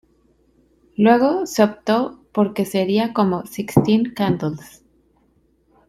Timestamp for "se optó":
1.45-2.21